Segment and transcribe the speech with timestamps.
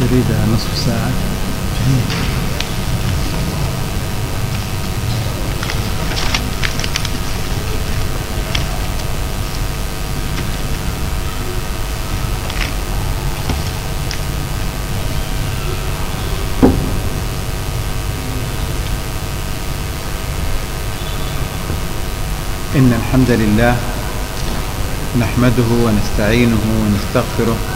[0.00, 1.10] تريدها نصف ساعة؟
[22.76, 23.76] إن الحمد لله
[25.20, 27.75] نحمده ونستعينه ونستغفره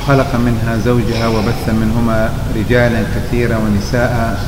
[0.00, 4.40] وخلق منها زوجها وبث منهما رجالا كثيرا ونساء.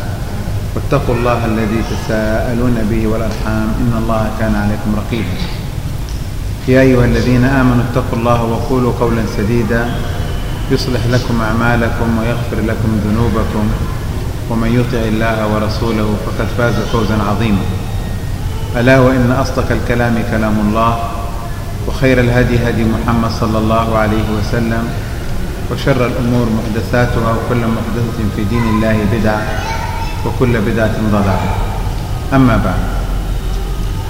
[0.75, 3.69] واتقوا الله الذي تساءلون به والأرحام.
[3.81, 5.37] إن الله كان عليكم رقيبا.
[6.69, 9.87] يا أيها الذين آمنوا اتقوا الله وقولوا قولا سديدا.
[10.71, 13.65] يصلح لكم أعمالكم ويغفر لكم ذنوبكم.
[14.51, 17.65] ومن يطع الله ورسوله فقد فاز فوزا عظيما.
[18.77, 20.99] ألا وإن أصدق الكلام كلام الله.
[21.89, 25.12] وخير الهدي هدي محمد صلى الله عليه وسلم.
[25.71, 29.43] وشر الأمور محدثاتها وكل محدثة في دين الله بدعة
[30.27, 31.55] وكل بدعة ضلالة.
[32.33, 32.83] أما بعد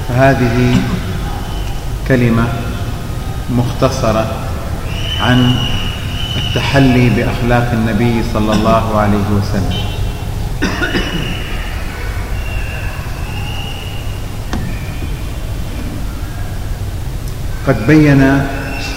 [0.08, 0.76] فهذه
[2.08, 2.44] كلمة
[3.50, 4.26] مختصرة
[5.20, 5.56] عن
[6.36, 9.78] التحلي بأخلاق النبي صلى الله عليه وسلم.
[17.68, 18.42] قد بين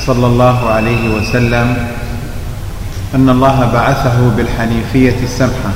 [0.05, 1.87] صلى الله عليه وسلم
[3.15, 5.71] أن الله بعثه بالحنيفية السمحة.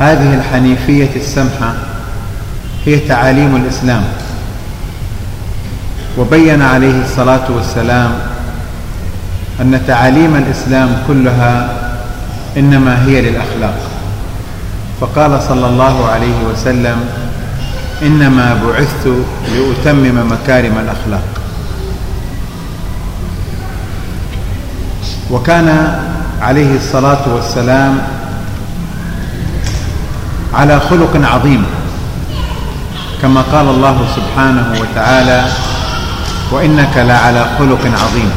[0.00, 1.74] هذه الحنيفية السمحة
[2.86, 4.04] هي تعاليم الإسلام.
[6.18, 8.12] وبين عليه الصلاة والسلام
[9.60, 11.68] أن تعاليم الإسلام كلها
[12.56, 13.78] إنما هي للأخلاق.
[15.00, 16.96] فقال صلى الله عليه وسلم
[18.02, 19.06] إنما بعثت
[19.54, 21.41] لأتمم مكارم الأخلاق.
[25.30, 25.98] وكان
[26.40, 27.98] عليه الصلاة والسلام
[30.54, 31.64] على خلق عظيم
[33.22, 35.44] كما قال الله سبحانه وتعالى
[36.52, 38.30] وإنك لعلى خلق عظيم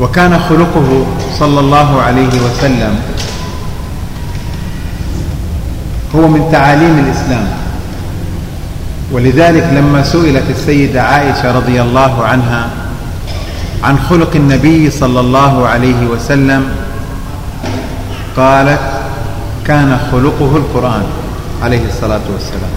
[0.00, 1.06] وكان خلقه
[1.38, 2.98] صلى الله عليه وسلم
[6.16, 7.46] هو من تعاليم الإسلام.
[9.12, 12.68] ولذلك لما سئلت السيدة عائشة رضي الله عنها
[13.84, 16.68] عن خلق النبي صلى الله عليه وسلم
[18.36, 18.80] قالت
[19.66, 21.04] كان خلقه القرآن
[21.62, 22.70] عليه الصلاة والسلام.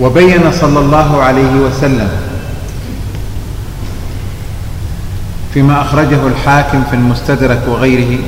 [0.00, 2.08] وبين صلى الله عليه وسلم
[5.54, 8.18] فيما أخرجه الحاكم في المستدرك وغيره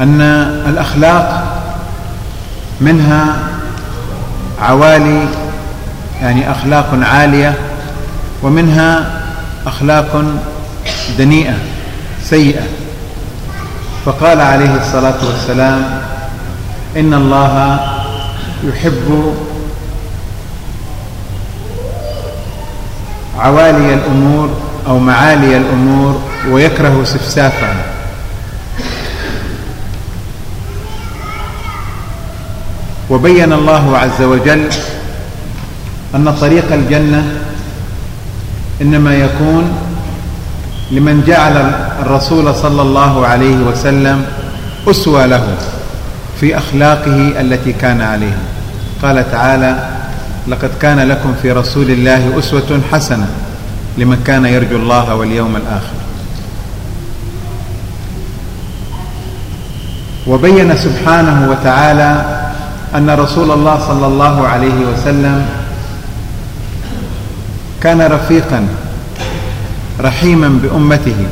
[0.00, 0.20] أن
[0.68, 1.44] الأخلاق
[2.80, 3.36] منها
[4.62, 5.28] عوالي
[6.20, 7.54] يعني أخلاق عالية
[8.42, 9.20] ومنها
[9.66, 10.24] أخلاق
[11.18, 11.54] دنيئة
[12.24, 12.62] سيئة.
[14.04, 16.02] فقال عليه الصلاة والسلام
[16.96, 17.80] إن الله
[18.64, 19.34] يحب
[23.38, 24.50] عوالي الأمور
[24.86, 26.20] أو معالي الأمور
[26.50, 27.91] ويكره سفسافها.
[33.12, 34.68] وبين الله عز وجل
[36.14, 37.24] أن طريق الجنة
[38.82, 39.72] إنما يكون
[40.90, 41.56] لمن جعل
[42.02, 44.24] الرسول صلى الله عليه وسلم
[44.88, 45.44] أسوى له
[46.40, 48.42] في أخلاقه التي كان عليها.
[49.02, 49.88] قال تعالى
[50.48, 53.28] لقد كان لكم في رسول الله أسوة حسنة
[53.98, 55.96] لمن كان يرجو الله واليوم الآخر.
[60.26, 62.31] وبين سبحانه وتعالى
[62.94, 65.46] أن رسول الله صلى الله عليه وسلم
[67.80, 68.68] كان رفيقا
[70.00, 71.26] رحيما بأمته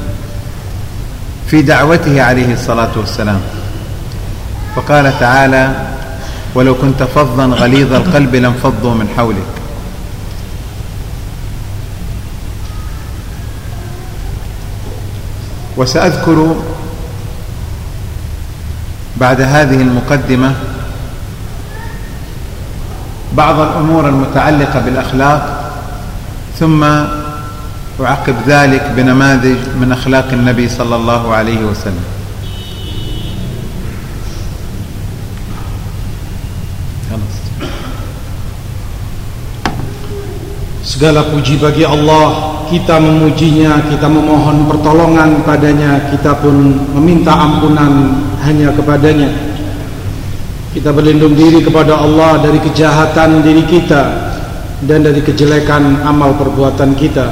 [1.47, 3.41] في دعوته عليه الصلاة والسلام.
[4.77, 5.73] فقال تعالى
[6.55, 9.53] ولو كنت فظا غليظ القلب لانفضوا من حولك.
[15.77, 16.57] وسأذكر
[19.17, 20.55] بعد هذه المقدمة
[23.38, 25.72] بعض الأمور المتعلقة بالأخلاق
[26.60, 26.84] ثم
[28.02, 32.06] أعقب ذلك بنماذج من أخلاق النبي صلى الله عليه وسلم
[40.86, 48.72] Segala puji bagi Allah Kita memujinya Kita memohon pertolongan padanya Kita pun meminta ampunan Hanya
[48.72, 49.49] kepadanya
[50.71, 54.03] Kita berlindung diri kepada Allah Dari kejahatan diri kita
[54.87, 57.27] Dan dari kejelekan amal perbuatan kita.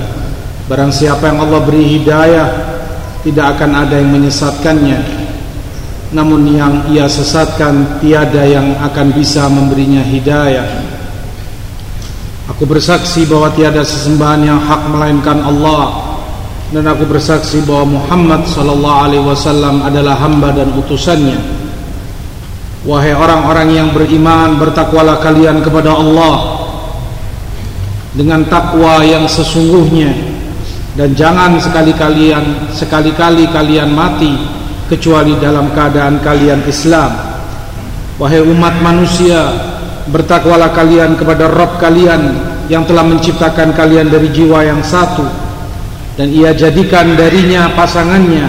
[0.66, 2.48] Barang siapa yang Allah beri hidayah
[3.22, 5.00] Tidak akan ada yang menyesatkannya.
[6.12, 10.98] Namun yang ia sesatkan Tiada yang akan bisa memberinya hidayah.
[12.48, 16.16] Aku bersaksi bahwa tiada sesembahan yang hak melainkan Allah.
[16.72, 21.57] Dan aku bersaksi bahwa Muhammad sallallahu alaihi wasallam adalah hamba dan utusannya.
[22.86, 26.62] Wahai orang-orang yang beriman, bertakwalah kalian kepada Allah
[28.14, 30.14] dengan takwa yang sesungguhnya.
[30.94, 32.34] Dan jangan sekali-kali
[32.74, 34.34] sekali-kali kalian mati
[34.86, 37.10] kecuali dalam keadaan kalian Islam.
[38.18, 39.46] Wahai umat manusia,
[40.08, 42.32] Bertakwalah kalian kepada Rabb kalian
[42.72, 45.24] yang telah menciptakan kalian dari jiwa yang satu.
[46.16, 48.48] Dan ia jadikan darinya pasangannya.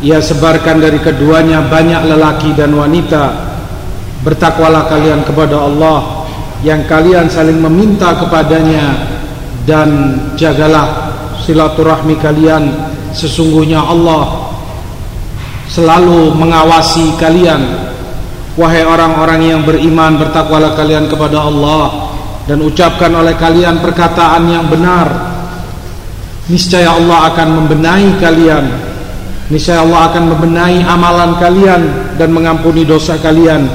[0.00, 3.53] Ia sebarkan dari keduanya banyak lelaki dan wanita
[4.24, 6.26] bertakwalah kalian kepada Allah
[6.64, 9.04] yang kalian saling meminta kepadanya
[9.68, 11.12] dan jagalah
[11.44, 12.72] silaturahmi kalian
[13.12, 14.48] sesungguhnya Allah
[15.68, 17.84] selalu mengawasi kalian
[18.54, 22.14] Wahai orang-orang yang beriman bertakwalah kalian kepada Allah
[22.46, 25.10] dan ucapkan oleh kalian perkataan yang benar.
[26.46, 28.64] Niscaya Allah akan membenahi kalian.
[29.50, 31.82] Niscaya Allah akan membenahi amalan kalian
[32.14, 33.66] dan mengampuni dosa kalian.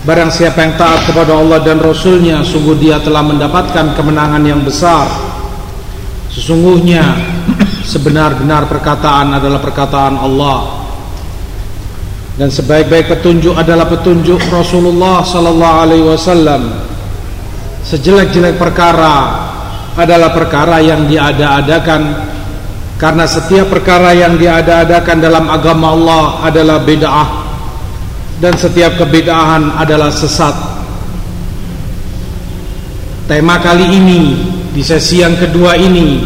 [0.00, 5.04] Barang siapa yang taat kepada Allah dan Rasulnya Sungguh dia telah mendapatkan kemenangan yang besar.
[6.32, 7.04] Sesungguhnya
[7.90, 10.78] Sebenar-benar perkataan adalah perkataan Allah.
[12.38, 16.70] Dan sebaik-baik petunjuk adalah petunjuk Rasulullah sallallahu alaihi wasallam.
[17.82, 19.42] Sejelek-jelek perkara
[19.98, 22.30] adalah perkara yang diada-adakan
[22.94, 27.49] karena setiap perkara yang diada-adakan dalam agama Allah adalah bid'ah
[28.40, 30.56] dan setiap kebid'ahan adalah sesat.
[33.28, 34.20] Tema kali ini
[34.74, 36.24] di sesi yang kedua ini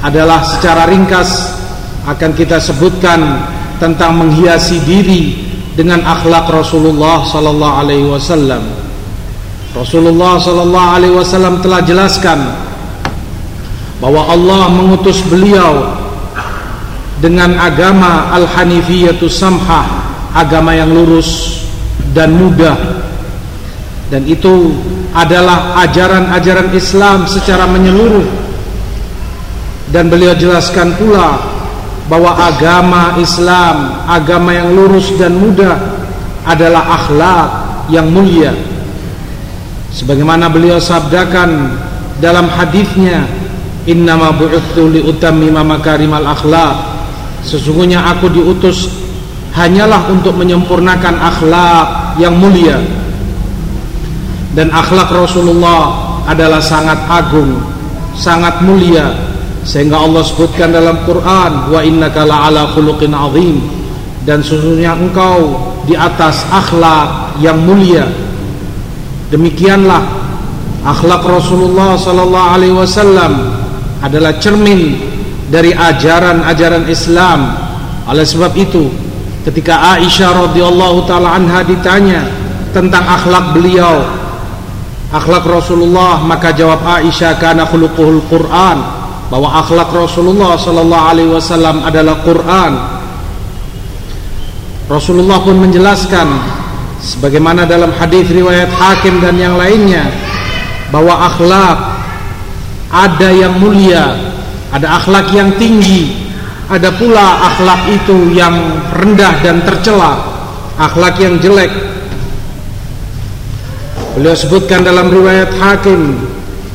[0.00, 1.60] adalah secara ringkas
[2.08, 3.46] akan kita sebutkan
[3.82, 8.62] tentang menghiasi diri dengan akhlak Rasulullah sallallahu alaihi wasallam.
[9.72, 12.38] Rasulullah sallallahu alaihi wasallam telah jelaskan
[13.98, 15.96] bahwa Allah mengutus beliau
[17.22, 21.62] dengan agama al-hanifiyatu samhah, agama yang lurus
[22.12, 22.76] dan mudah.
[24.12, 24.76] Dan itu
[25.16, 28.28] adalah ajaran-ajaran Islam secara menyeluruh.
[29.92, 31.40] Dan beliau jelaskan pula
[32.08, 35.80] bahwa agama Islam, agama yang lurus dan mudah
[36.44, 37.48] adalah akhlak
[37.88, 38.52] yang mulia.
[39.92, 41.76] Sebagaimana beliau sabdakan
[42.20, 43.28] dalam hadisnya,
[43.84, 46.76] "Innama bu'itsu li utammima makarimal akhlak."
[47.44, 49.01] Sesungguhnya aku diutus
[49.52, 52.80] hanyalah untuk menyempurnakan akhlak yang mulia.
[54.52, 57.60] Dan akhlak Rasulullah adalah sangat agung,
[58.16, 59.12] sangat mulia.
[59.62, 63.62] Sehingga Allah sebutkan dalam Quran wa innaka la'ala khuluqin azim.
[64.26, 65.56] Dan sesungguhnya engkau
[65.86, 68.06] di atas akhlak yang mulia.
[69.32, 70.02] Demikianlah
[70.84, 73.32] akhlak Rasulullah sallallahu alaihi wasallam
[74.02, 74.98] adalah cermin
[75.48, 77.56] dari ajaran-ajaran Islam.
[78.10, 78.90] Oleh sebab itu
[79.42, 82.26] ketika Aisyah radhiyallahu taala anha ditanya
[82.70, 84.02] tentang akhlak beliau
[85.12, 92.20] akhlak Rasulullah maka jawab Aisyah kana khuluquhul Quran bahwa akhlak Rasulullah sallallahu alaihi wasallam adalah
[92.20, 92.72] Quran.
[94.92, 96.28] Rasulullah pun menjelaskan
[97.00, 100.12] sebagaimana dalam hadis riwayat Hakim dan yang lainnya
[100.92, 101.78] bahwa akhlak
[102.92, 104.20] ada yang mulia,
[104.68, 106.21] ada akhlak yang tinggi,
[106.72, 108.56] ada pula akhlak itu yang
[108.96, 110.16] rendah dan tercela,
[110.80, 111.68] akhlak yang jelek.
[114.16, 116.16] Beliau sebutkan dalam riwayat Hakim,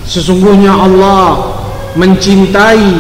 [0.06, 1.50] sesungguhnya Allah
[1.98, 2.94] mencintai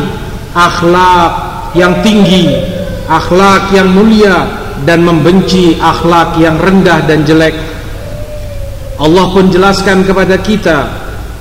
[0.57, 1.33] akhlak
[1.77, 2.65] yang tinggi,
[3.05, 4.49] akhlak yang mulia
[4.81, 7.53] dan membenci akhlak yang rendah dan jelek.
[8.97, 10.89] Allah pun jelaskan kepada kita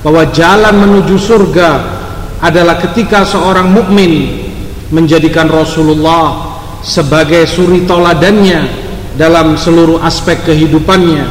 [0.05, 1.97] bahwa jalan menuju surga
[2.45, 4.46] adalah ketika seorang mukmin
[4.90, 8.87] menjadikan Rasulullah sebagai suri toladannya
[9.19, 11.26] dalam seluruh aspek kehidupannya.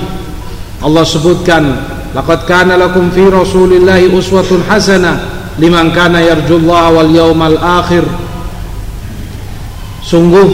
[0.83, 1.63] Allah sebutkan
[2.11, 8.03] laqad kana lakum fi rasulillahi uswatun hasanah liman kana yarjullaha wal yawmal akhir
[10.03, 10.49] sungguh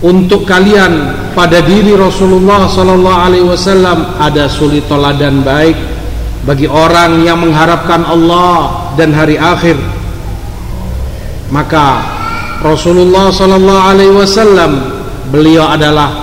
[0.00, 5.76] untuk kalian pada diri Rasulullah sallallahu alaihi wasallam ada suri toladan baik
[6.44, 9.76] bagi orang yang mengharapkan Allah dan hari akhir
[11.50, 12.02] maka
[12.62, 14.72] Rasulullah sallallahu alaihi wasallam
[15.30, 16.22] beliau adalah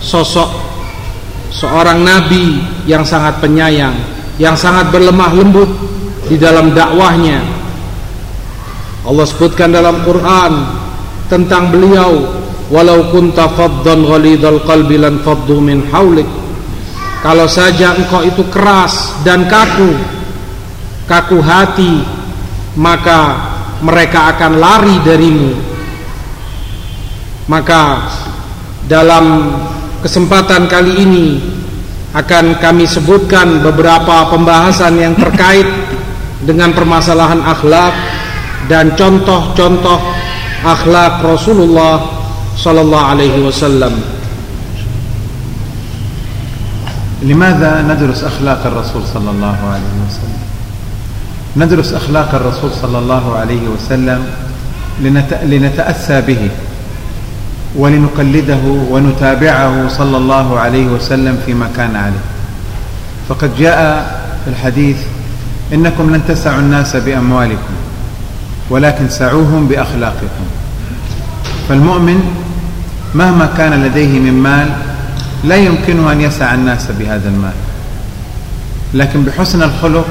[0.00, 0.48] sosok
[1.52, 3.96] seorang nabi yang sangat penyayang
[4.38, 5.66] yang sangat berlemah lembut
[6.30, 7.42] di dalam dakwahnya.
[9.02, 10.52] Allah sebutkan dalam Quran
[11.26, 12.38] tentang beliau
[12.70, 15.82] walau kunta faddan ghalidhal qalbi lan faddu min
[17.18, 19.96] kalau saja engkau itu keras dan kaku
[21.08, 22.04] kaku hati
[22.78, 23.42] maka
[23.83, 25.51] mereka akan lari darimu
[27.51, 28.07] maka
[28.87, 29.55] dalam
[29.99, 31.27] kesempatan kali ini
[32.13, 35.65] akan kami sebutkan beberapa pembahasan yang terkait
[36.43, 37.95] dengan permasalahan akhlak
[38.69, 39.99] dan contoh-contoh
[40.63, 42.23] akhlak Rasulullah
[42.57, 43.93] صلى الله عليه وسلم
[47.21, 50.41] لماذا ندرس أخلاق الرسول صلى الله عليه وسلم
[51.58, 54.26] ندرس أخلاق الرسول صلى الله عليه وسلم
[55.42, 56.48] لنتأسى به
[57.76, 58.60] ولنقلده
[58.90, 62.24] ونتابعه صلى الله عليه وسلم فيما كان عليه.
[63.28, 63.78] فقد جاء
[64.44, 64.96] في الحديث
[65.74, 67.74] إنكم لن تسعوا الناس بأموالكم
[68.70, 70.46] ولكن سعوهم بأخلاقكم.
[71.68, 72.36] فالمؤمن
[73.14, 74.68] مهما كان لديه من مال
[75.44, 77.52] لا يمكنه أن يسع الناس بهذا المال.
[78.94, 80.06] لكن بحسن الخلق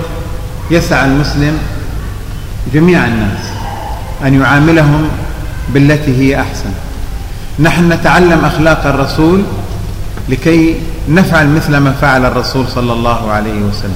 [0.72, 1.58] يسع المسلم
[2.74, 3.40] جميع الناس
[4.26, 5.08] أن يعاملهم
[5.74, 6.70] بالتي هي أحسن.
[7.60, 9.42] نحن نتعلم أخلاق الرسول
[10.30, 10.76] لكي
[11.10, 13.96] نفعل مثل ما فعل الرسول صلى الله عليه وسلم.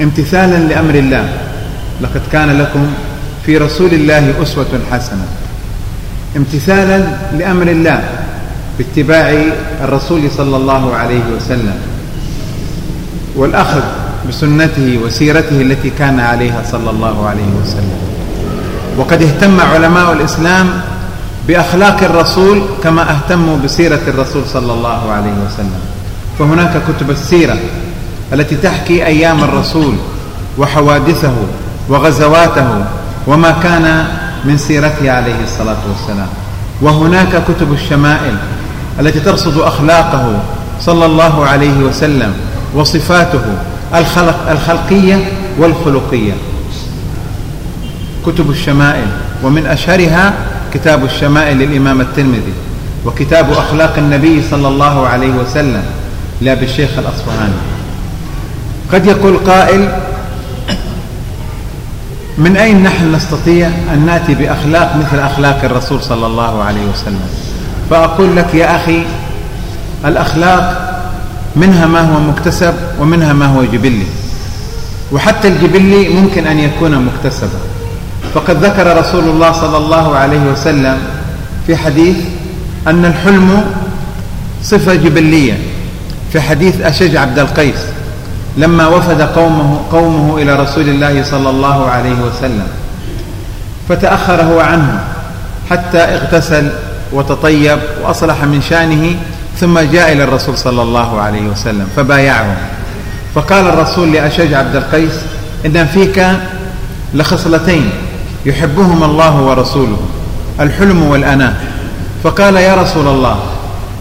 [0.00, 1.28] امتثالا لأمر الله
[2.00, 2.86] لقد كان لكم
[3.46, 5.26] في رسول الله أسوة حسنة.
[6.36, 7.04] امتثالا
[7.38, 8.08] لأمر الله
[8.78, 9.34] باتباع
[9.84, 11.78] الرسول صلى الله عليه وسلم.
[13.36, 13.82] والأخذ
[14.28, 17.98] بسنته وسيرته التي كان عليها صلى الله عليه وسلم.
[18.98, 20.66] وقد اهتم علماء الإسلام
[21.48, 25.80] بأخلاق الرسول كما اهتموا بسيرة الرسول صلى الله عليه وسلم.
[26.38, 27.56] فهناك كتب السيرة
[28.32, 29.94] التي تحكي أيام الرسول
[30.58, 31.34] وحوادثه
[31.88, 32.68] وغزواته
[33.26, 34.06] وما كان
[34.44, 36.28] من سيرته عليه الصلاة والسلام.
[36.82, 38.34] وهناك كتب الشمائل
[39.00, 40.40] التي ترصد أخلاقه
[40.80, 42.32] صلى الله عليه وسلم
[42.74, 43.44] وصفاته
[43.94, 45.24] الخلق الخلقية
[45.58, 46.32] والخلقية.
[48.26, 49.06] كتب الشمائل
[49.42, 50.32] ومن أشهرها
[50.74, 52.52] كتاب الشمائل للإمام الترمذي
[53.04, 55.82] وكتاب أخلاق النبي صلى الله عليه وسلم
[56.40, 57.52] لأبي الشيخ الأصفهاني.
[58.92, 59.88] قد يقول قائل
[62.38, 67.28] من أين نحن نستطيع أن نأتي بأخلاق مثل أخلاق الرسول صلى الله عليه وسلم؟
[67.90, 69.02] فأقول لك يا أخي
[70.04, 70.85] الأخلاق
[71.56, 74.06] منها ما هو مكتسب ومنها ما هو جبلي.
[75.12, 77.58] وحتى الجبلي ممكن أن يكون مكتسبا.
[78.34, 80.98] فقد ذكر رسول الله صلى الله عليه وسلم
[81.66, 82.16] في حديث
[82.86, 83.64] أن الحلم
[84.62, 85.58] صفة جبلية.
[86.32, 87.78] في حديث أشج عبد القيس
[88.56, 92.66] لما وفد قومه قومه إلى رسول الله صلى الله عليه وسلم
[93.88, 95.04] فتاخر هو عنه
[95.70, 96.70] حتى اغتسل
[97.12, 99.16] وتطيب وأصلح من شأنه
[99.60, 102.56] ثم جاء إلى الرسول صلى الله عليه وسلم فبايعه
[103.34, 105.12] فقال الرسول لأشج عبد القيس
[105.66, 106.26] إن فيك
[107.14, 107.90] لخصلتين
[108.46, 110.00] يحبهما الله ورسوله
[110.60, 111.54] الحلم والأناة.
[112.24, 113.36] فقال يا رسول الله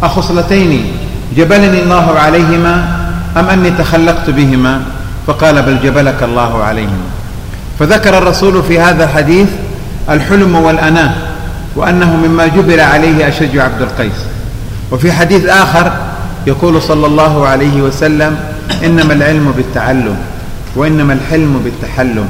[0.04, 0.92] أخصلتين
[1.38, 2.88] جبلني الله عليهما
[3.38, 4.82] أم أني تخلقت بهما؟
[5.28, 7.08] فقال بل جبلك الله عليهما.
[7.80, 9.48] فذكر الرسول في هذا الحديث
[10.10, 11.12] الحلم والأناة
[11.76, 14.25] وأنه مما جبل عليه أشج عبد القيس.
[14.96, 15.92] وفي حديث آخر
[16.48, 18.38] يقول صلى الله عليه وسلم
[18.86, 20.16] إنما العلم بالتعلم
[20.76, 22.30] وإنما الحلم بالتحلم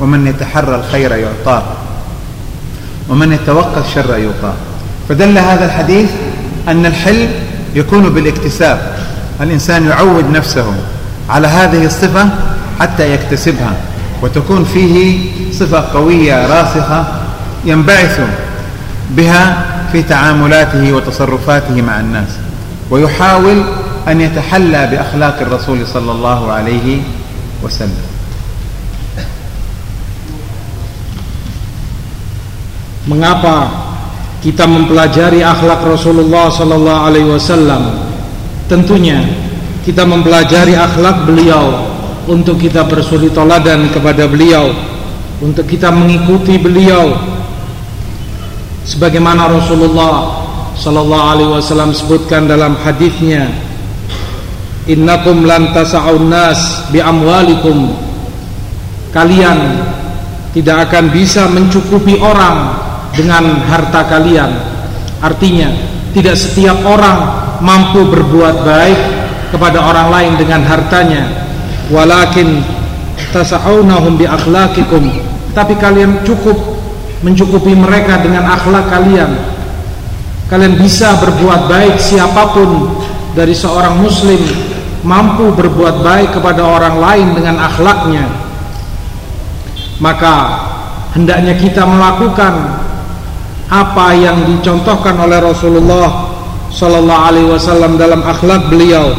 [0.00, 1.62] ومن يتحرى الخير يعطاه
[3.08, 4.54] ومن يتوقى الشر يوقاه
[5.08, 6.10] فدل هذا الحديث
[6.68, 7.28] أن الحلم
[7.74, 8.96] يكون بالاكتساب
[9.40, 10.74] الإنسان يعود نفسه
[11.28, 12.28] على هذه الصفة
[12.80, 13.72] حتى يكتسبها
[14.22, 15.18] وتكون فيه
[15.52, 17.04] صفة قوية راسخة
[17.64, 18.20] ينبعث
[19.10, 22.31] بها في تعاملاته وتصرفاته مع الناس
[22.91, 23.63] ويحاول
[24.07, 26.87] أن يتحلى بأخلاق الرسول صلى الله عليه
[27.63, 28.07] وسلم
[33.09, 33.65] Mengapa
[34.37, 38.05] kita mempelajari akhlak Rasulullah sallallahu alaihi wasallam
[38.69, 39.25] Tentunya
[39.81, 41.89] kita mempelajari akhlak beliau
[42.29, 44.69] untuk kita bersuri toladan kepada beliau
[45.41, 47.15] untuk kita mengikuti beliau
[48.84, 50.44] sebagaimana Rasulullah
[50.76, 53.48] sallallahu alaihi wasallam sebutkan dalam hadisnya
[54.84, 57.96] innakum lan tas'aun nas bi amwalikum.
[59.14, 59.58] Kalian
[60.52, 62.76] tidak akan bisa mencukupi orang
[63.14, 64.50] dengan harta kalian.
[65.22, 65.70] Artinya
[66.12, 67.18] tidak setiap orang
[67.62, 69.00] mampu berbuat baik
[69.54, 71.30] kepada orang lain dengan hartanya.
[71.88, 72.60] Walakin
[73.30, 75.14] tas'aunahum bi akhlaqikum.
[75.54, 76.73] Tapi kalian cukup
[77.24, 79.32] mencukupi mereka dengan akhlak kalian.
[80.52, 83.00] Kalian bisa berbuat baik siapa pun
[83.32, 84.38] dari seorang muslim
[85.00, 88.28] mampu berbuat baik kepada orang lain dengan akhlaknya.
[90.04, 90.34] Maka
[91.16, 92.84] hendaknya kita melakukan
[93.72, 96.28] apa yang dicontohkan oleh Rasulullah
[96.68, 99.16] sallallahu alaihi wasallam dalam akhlak beliau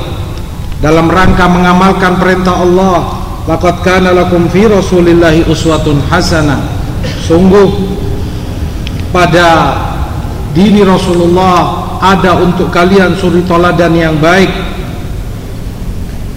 [0.84, 6.75] dalam rangka mengamalkan perintah Allah laqad kana lakum rasulillahi uswatun hasanah
[7.26, 7.70] sungguh
[9.10, 9.50] pada
[10.52, 14.76] dini Rasulullah ada untuk kalian suri toladan yang baik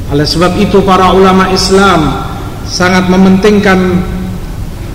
[0.09, 2.25] oleh sebab itu para ulama Islam
[2.65, 4.01] sangat mementingkan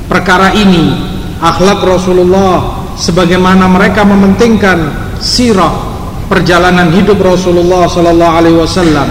[0.10, 0.98] perkara ini,
[1.38, 4.89] akhlak Rasulullah sebagaimana mereka mementingkan
[5.22, 5.70] sirah
[6.25, 9.06] perjalanan hidup Rasulullah sallallahu alaihi wasallam.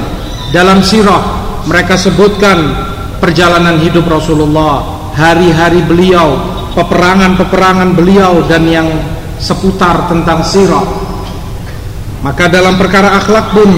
[0.50, 1.22] Dalam sirah
[1.70, 2.58] mereka sebutkan
[3.22, 4.82] perjalanan hidup Rasulullah,
[5.14, 6.34] hari-hari beliau,
[6.72, 8.88] peperangan-peperangan beliau dan yang
[9.38, 10.84] seputar tentang sirah.
[12.22, 13.70] Maka dalam perkara akhlak pun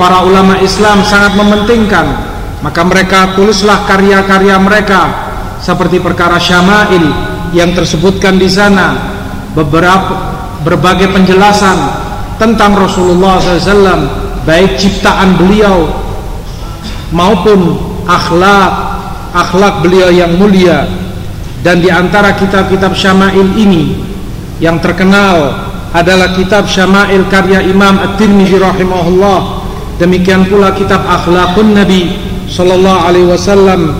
[0.00, 2.30] para ulama Islam sangat mementingkan
[2.60, 5.02] maka mereka tulislah karya-karya mereka
[5.60, 7.04] seperti perkara syama'il
[7.56, 8.96] yang tersebutkan di sana
[9.56, 10.32] beberapa
[10.64, 11.76] berbagai penjelasan
[12.36, 15.88] tentang Rasulullah SAW baik ciptaan beliau
[17.12, 18.72] maupun akhlak
[19.32, 20.84] akhlak beliau yang mulia
[21.60, 23.96] dan di antara kitab-kitab syama'il ini
[24.60, 29.60] yang terkenal adalah kitab syama'il karya Imam At-Tirmidzi rahimahullah
[30.00, 32.16] Demikian pula kitab Akhlakun Nabi
[32.48, 33.92] sallallahu alaihi wasallam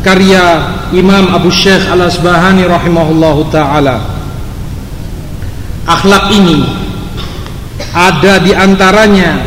[0.00, 0.64] karya
[0.96, 4.00] Imam Abu Syekh Al-Asbahani rahimahullahu taala.
[5.84, 6.64] Akhlak ini
[7.92, 9.44] ada di antaranya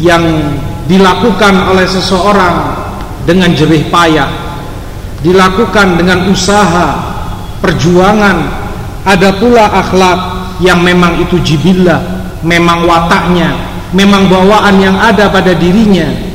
[0.00, 0.24] yang
[0.88, 2.80] dilakukan oleh seseorang
[3.28, 4.49] dengan jerih payah,
[5.20, 6.88] dilakukan dengan usaha,
[7.60, 8.60] perjuangan.
[9.00, 10.18] Ada pula akhlak
[10.60, 12.04] yang memang itu jibillah,
[12.44, 13.56] memang wataknya,
[13.96, 16.30] memang bawaan yang ada pada dirinya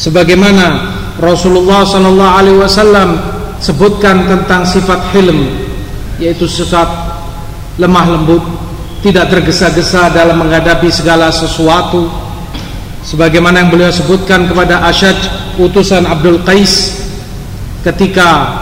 [0.00, 3.20] sebagaimana Rasulullah sallallahu alaihi wasallam
[3.60, 5.44] sebutkan tentang sifat hilm
[6.16, 6.88] yaitu sifat
[7.76, 8.40] lemah lembut
[9.04, 12.08] tidak tergesa-gesa dalam menghadapi segala sesuatu
[13.04, 15.16] sebagaimana yang beliau sebutkan kepada Asyad
[15.60, 17.04] utusan Abdul Qais
[17.84, 18.60] ketika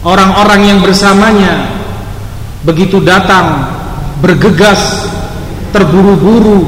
[0.00, 1.68] orang-orang yang bersamanya
[2.64, 3.68] begitu datang
[4.20, 5.08] bergegas
[5.70, 6.64] terburu-buru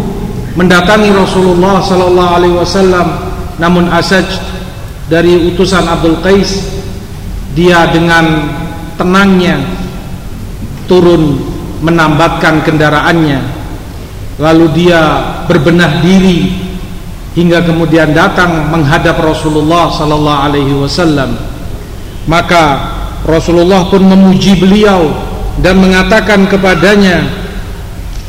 [0.58, 3.06] mendatangi Rasulullah sallallahu alaihi wasallam
[3.56, 4.26] namun Asaj
[5.08, 6.62] dari utusan Abdul Qais
[7.56, 8.54] dia dengan
[9.00, 9.58] tenangnya
[10.86, 11.40] turun
[11.82, 13.40] menambatkan kendaraannya.
[14.38, 15.00] Lalu dia
[15.50, 16.67] berbenah diri
[17.36, 21.36] hingga kemudian datang menghadap Rasulullah sallallahu alaihi wasallam.
[22.28, 22.92] Maka
[23.24, 25.12] Rasulullah pun memuji beliau
[25.58, 27.24] dan mengatakan kepadanya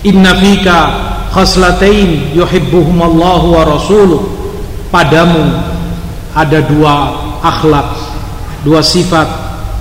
[0.08, 0.80] Inna fika
[1.36, 4.24] khaslatain yuhibbuhumallahu wa rasuluh.
[4.90, 5.54] Padamu
[6.34, 7.14] ada dua
[7.46, 7.90] akhlak
[8.66, 9.28] Dua sifat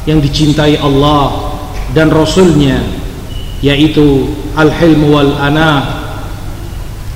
[0.06, 1.54] yang dicintai Allah
[1.96, 2.78] dan Rasulnya
[3.64, 5.82] Yaitu al-hilm wal-ana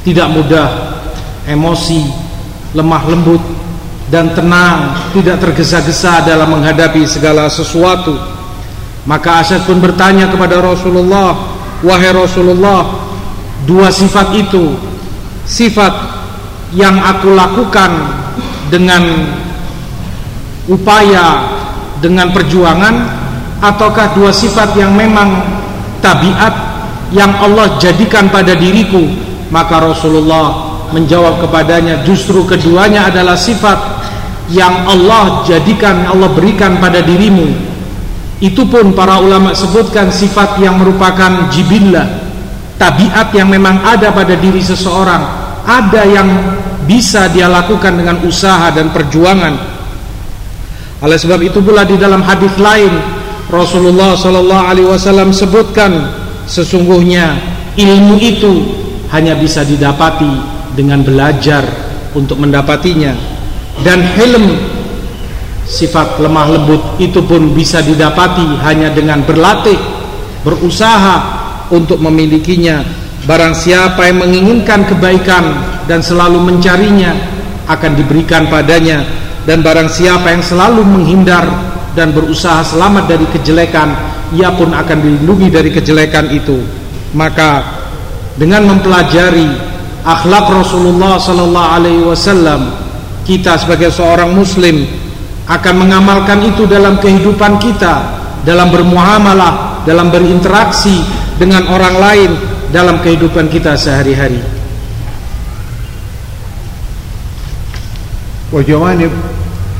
[0.03, 0.92] Tidak mudah
[1.47, 2.07] emosi,
[2.77, 3.43] lemah lembut
[4.13, 8.13] dan tenang Tidak tergesa-gesa dalam menghadapi segala sesuatu.
[9.09, 11.35] Maka Asyad pun bertanya kepada Rasulullah
[11.83, 12.87] Wahai Rasulullah
[13.67, 14.79] Dua sifat itu
[15.43, 15.91] Sifat
[16.71, 17.91] yang aku lakukan
[18.71, 19.03] Dengan
[20.71, 21.51] Upaya
[21.99, 22.95] Dengan perjuangan
[23.59, 25.43] Ataukah dua sifat yang memang
[25.99, 26.55] Tabiat
[27.11, 29.03] Yang Allah jadikan pada diriku?
[29.51, 33.77] Maka Rasulullah menjawab kepadanya Justru keduanya adalah sifat
[34.53, 37.73] Yang Allah jadikan Allah berikan pada dirimu.
[38.43, 42.23] Itu pun para ulama sebutkan sifat yang merupakan jibillah
[42.83, 45.23] tabiat yang memang ada pada diri seseorang.
[45.63, 46.29] Ada yang
[46.83, 49.55] bisa dia lakukan dengan usaha dan perjuangan.
[51.07, 52.91] Oleh sebab itu pula di dalam hadis lain
[53.47, 56.11] Rasulullah sallallahu alaihi wasallam sebutkan
[56.47, 57.39] sesungguhnya
[57.79, 58.67] ilmu itu
[59.15, 61.65] hanya bisa didapati dengan belajar
[62.17, 63.13] untuk mendapatinya.
[63.81, 64.53] Dan hilm
[65.65, 69.79] sifat lemah lembut itu pun bisa didapati hanya dengan berlatih
[70.45, 71.17] berusaha
[71.73, 72.85] untuk memilikinya.
[73.23, 75.45] Barang siapa yang menginginkan kebaikan
[75.87, 77.15] dan selalu mencarinya
[77.71, 79.07] akan diberikan padanya.
[79.43, 81.43] Dan barang siapa yang selalu menghindar
[81.99, 83.91] dan berusaha selamat dari kejelekan
[84.33, 86.63] ia pun akan dilindungi dari kejelekan itu.
[87.13, 87.63] Maka
[88.39, 89.72] dengan mempelajari
[90.06, 92.72] akhlak Rasulullah sallallahu alaihi wasallam
[93.28, 94.88] kita sebagai seorang muslim
[95.48, 101.04] akan mengamalkan itu dalam kehidupan kita dalam bermuamalah dalam berinteraksi
[101.40, 102.32] dengan orang lain
[102.72, 104.58] dalam kehidupan kita sehari-hari
[108.48, 109.12] وجوانب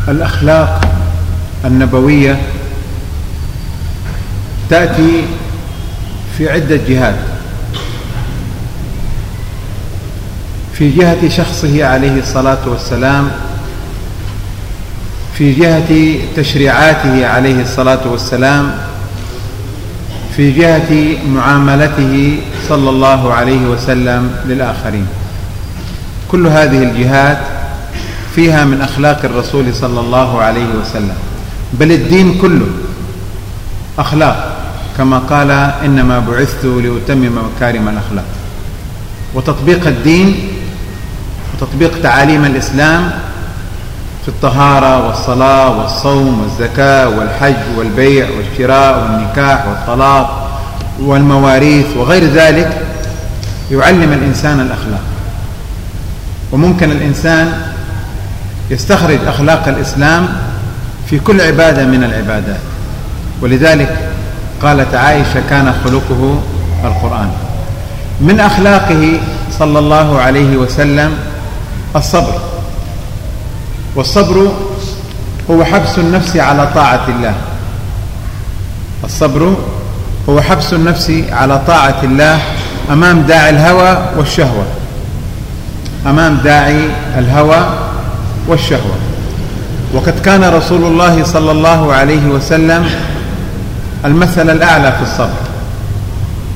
[0.07, 0.81] الأخلاق
[1.65, 2.36] النبوية
[4.69, 5.23] تأتي
[6.38, 7.15] في عدة جهات
[10.82, 13.30] في جهة شخصه عليه الصلاة والسلام
[15.38, 18.74] في جهة تشريعاته عليه الصلاة والسلام
[20.36, 25.06] في جهة معاملته صلى الله عليه وسلم للآخرين.
[26.28, 27.38] كل هذه الجهات
[28.34, 31.16] فيها من أخلاق الرسول صلى الله عليه وسلم
[31.72, 32.66] بل الدين كله
[33.98, 34.56] أخلاق
[34.98, 35.50] كما قال
[35.84, 38.24] إنما بعثت لأتمم مكارم الأخلاق.
[39.34, 40.48] وتطبيق الدين
[41.62, 43.11] وتطبيق تعاليم الإسلام
[44.22, 50.59] في الطهارة والصلاة والصوم والزكاة والحج والبيع والشراء والنكاح والطلاق
[51.01, 52.83] والمواريث وغير ذلك
[53.70, 55.01] يعلم الإنسان الأخلاق.
[56.53, 57.53] وممكن الإنسان
[58.70, 60.29] يستخرج أخلاق الإسلام
[61.11, 62.61] في كل عبادة من العبادات.
[63.42, 64.09] ولذلك
[64.62, 66.40] قالت عائشة كان خلقه
[66.85, 67.31] القرآن.
[68.20, 69.20] من أخلاقه
[69.59, 71.31] صلى الله عليه وسلم
[71.96, 72.35] الصبر.
[73.96, 74.48] والصبر
[75.50, 77.35] هو حبس النفس على طاعة الله.
[79.05, 79.55] الصبر
[80.28, 82.38] هو حبس النفس على طاعة الله
[82.90, 84.64] أمام داعي الهوى والشهوة.
[86.07, 87.66] أمام داعي الهوى
[88.48, 88.96] والشهوة.
[89.94, 92.90] وقد كان رسول الله صلى الله عليه وسلم
[94.05, 95.42] المثل الأعلى في الصبر.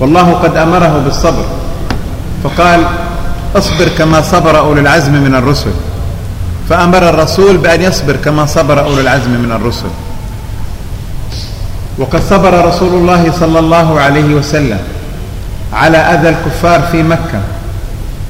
[0.00, 1.44] والله قد أمره بالصبر.
[2.44, 2.80] فقال
[3.54, 5.70] اصبر كما صبر أولو العزم من الرسل.
[6.68, 9.88] فأمر الرسول بأن يصبر كما صبر أولو العزم من الرسل.
[11.98, 14.78] وقد صبر رسول الله صلى الله عليه وسلم
[15.72, 17.40] على أذى الكفار في مكة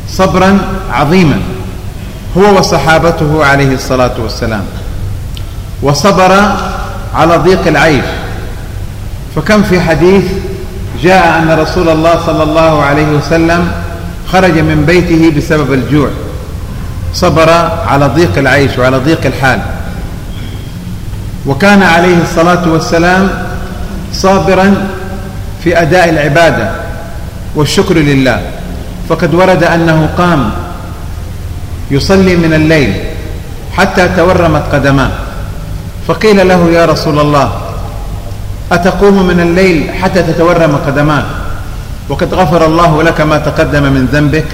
[0.08, 0.58] صبرا
[0.92, 1.40] عظيما.
[2.38, 4.64] هو وصحابته عليه الصلاة والسلام.
[5.82, 6.32] وصبر
[7.14, 8.04] على ضيق العيش.
[9.36, 10.24] فكم في حديث
[11.02, 13.72] جاء أن رسول الله صلى الله عليه وسلم
[14.32, 16.08] خرج من بيته بسبب الجوع.
[17.14, 17.50] صبر
[17.86, 19.60] على ضيق العيش وعلى ضيق الحال.
[21.46, 23.28] وكان عليه الصلاة والسلام
[24.12, 24.88] صابرا
[25.64, 26.70] في أداء العبادة
[27.54, 28.40] والشكر لله.
[29.08, 30.50] فقد ورد أنه قام
[31.90, 32.94] يصلي من الليل
[33.72, 35.10] حتى تورمت قدماه.
[36.08, 37.52] فقيل له يا رسول الله
[38.72, 41.24] أتقوم من الليل حتى تتورم قدماك
[42.08, 44.46] وقد غفر الله لك ما تقدم من ذنبك.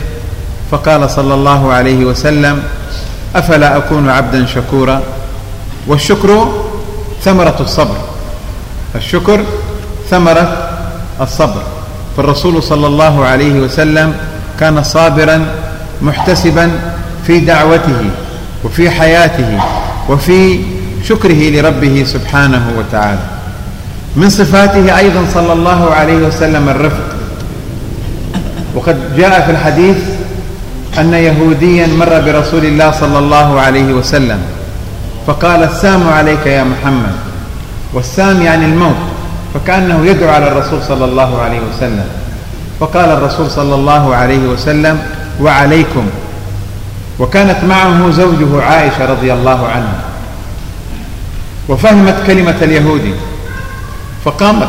[0.71, 2.63] فقال صلى الله عليه وسلم
[3.37, 5.03] أفلا أكون عبدا شكورا؟
[5.87, 6.53] والشكر
[7.25, 7.97] ثمرة الصبر.
[8.95, 9.45] الشكر
[10.11, 10.69] ثمرة
[11.21, 11.63] الصبر.
[12.17, 14.15] فالرسول صلى الله عليه وسلم
[14.61, 15.47] كان صابرا
[16.03, 16.71] محتسبا
[17.27, 18.11] في دعوته
[18.65, 19.61] وفي حياته
[20.09, 20.61] وفي
[21.05, 23.25] شكره لربه سبحانه وتعالى.
[24.17, 27.12] من صفاته أيضا صلى الله عليه وسلم الرفق.
[28.75, 29.97] وقد جاء في الحديث
[30.99, 34.39] أن يهوديا مر برسول الله صلى الله عليه وسلم
[35.27, 37.13] فقال السام عليك يا محمد.
[37.95, 38.97] والسام يعني الموت
[39.55, 42.05] فكأنه يدعو على الرسول صلى الله عليه وسلم.
[42.81, 45.03] فقال الرسول صلى الله عليه وسلم
[45.41, 46.07] وعليكم.
[47.19, 50.01] وكانت معه زوجه عائشة رضي الله عنها.
[51.69, 53.15] وفهمت كلمة اليهودي
[54.25, 54.69] فقامت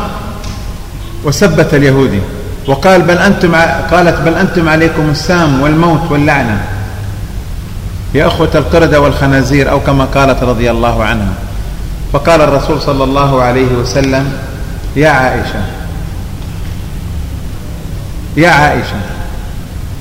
[1.24, 2.20] وسبت اليهودي.
[2.66, 3.54] وقال بل أنتم
[3.90, 6.60] قالت بل أنتم عليكم السام والموت واللعنة.
[8.14, 11.32] يا أخوة القردة والخنازير أو كما قالت رضي الله عنها.
[12.12, 14.32] فقال الرسول صلى الله عليه وسلم
[14.96, 15.62] يا عائشة
[18.36, 18.96] يا عائشة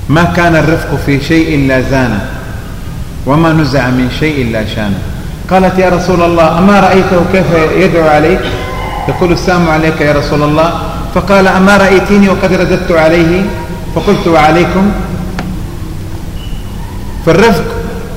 [0.09, 2.25] ما كان الرفق في شيء إلا زانه
[3.25, 4.99] وما نزع من شيء إلا شانه.
[5.49, 7.45] قالت يا رسول الله أما رأيته كيف
[7.77, 8.41] يدعو عليك؟
[9.07, 10.92] يقول السلام عليك يا رسول الله.
[11.15, 13.41] فقال أما رأيتيني وقد رددت عليه
[13.95, 14.91] فقلت وعليكم؟
[17.25, 17.63] فالرفق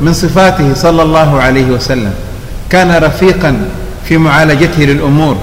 [0.01, 2.13] من صفاته صلى الله عليه وسلم
[2.71, 3.57] كان رفيقا
[4.09, 5.37] في معالجته للأمور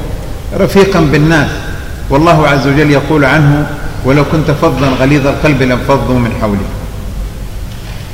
[0.60, 1.50] رفيقا بالناس
[2.10, 3.68] والله عز وجل يقول عنه
[4.06, 6.60] ولو كنت فظا غليظ القلب لانفضوا من حولك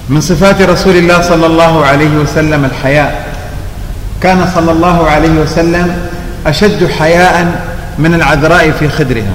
[0.10, 3.26] من صفات رسول الله صلى الله عليه وسلم الحياء.
[4.22, 5.98] كان صلى الله عليه وسلم
[6.46, 7.66] أشد حياء
[8.00, 9.34] من العذراء في خدرها.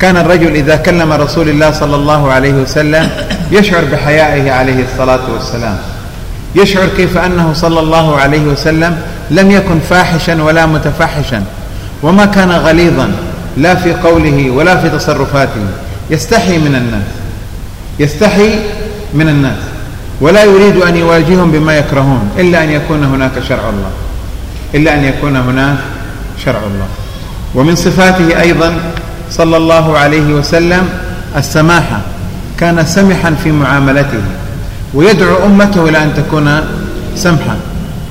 [0.00, 3.10] كان الرجل إذا كلم رسول الله صلى الله عليه وسلم
[3.50, 5.78] يشعر بحيائه عليه الصلاة والسلام.
[6.54, 8.98] يشعر كيف أنه صلى الله عليه وسلم
[9.30, 11.44] لم يكن فاحشا ولا متفحشا
[12.02, 13.12] وما كان غليظا
[13.56, 15.66] لا في قوله ولا في تصرفاته.
[16.10, 17.08] يستحي من الناس.
[17.98, 18.50] يستحي
[19.14, 19.58] من الناس.
[20.20, 23.90] ولا يريد أن يواجههم بما يكرهون إلا أن يكون هناك شرع الله.
[24.74, 25.78] إلا أن يكون هناك
[26.44, 26.86] شرع الله.
[27.54, 28.74] ومن صفاته أيضا
[29.30, 30.88] صلى الله عليه وسلم
[31.36, 32.00] السماحة
[32.58, 34.22] كان سمحا في معاملته
[34.94, 36.60] ويدعو أمته إلى أن تكون
[37.16, 37.56] سمحا.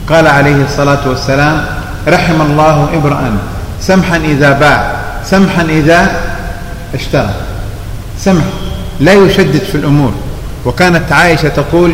[0.09, 1.65] قال عليه الصلاة والسلام
[2.07, 3.37] رحم الله امرأ
[3.81, 6.11] سمحا إذا باع سمحا إذا
[6.93, 7.33] اشترى.
[8.19, 8.43] سمح
[8.99, 10.11] لا يشدد في الأمور.
[10.65, 11.93] وكانت عائشة تقول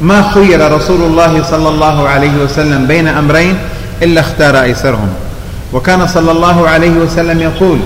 [0.00, 3.56] ما خير رسول الله صلى الله عليه وسلم بين أمرين
[4.02, 5.08] إلا اختار أيسرهم.
[5.74, 7.78] وكان صلى الله عليه وسلم يقول